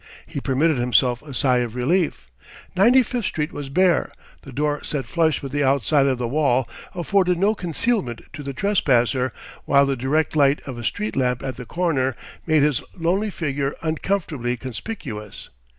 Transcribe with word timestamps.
He 0.25 0.41
permitted 0.41 0.79
himself 0.79 1.21
a 1.21 1.31
sigh 1.31 1.59
of 1.59 1.75
relief; 1.75 2.31
Ninety 2.75 3.03
fifth 3.03 3.25
Street 3.25 3.51
was 3.53 3.69
bare, 3.69 4.11
the 4.41 4.51
door 4.51 4.83
set 4.83 5.05
flush 5.05 5.43
with 5.43 5.51
the 5.51 5.63
outside 5.63 6.07
of 6.07 6.17
the 6.17 6.27
wall 6.27 6.67
afforded 6.95 7.37
no 7.37 7.53
concealment 7.53 8.21
to 8.33 8.41
the 8.41 8.51
trespasser, 8.51 9.31
while 9.65 9.85
the 9.85 9.95
direct 9.95 10.35
light 10.35 10.59
of 10.65 10.79
a 10.79 10.83
street 10.83 11.15
lamp 11.15 11.43
at 11.43 11.55
the 11.55 11.67
corner 11.67 12.15
made 12.47 12.63
his 12.63 12.81
lonely 12.97 13.29
figure 13.29 13.75
uncomfortably 13.83 14.57
conspicuous. 14.57 15.49